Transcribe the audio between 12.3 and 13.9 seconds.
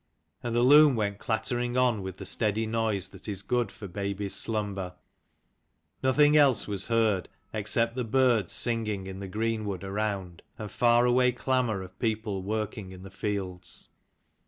working in the fields.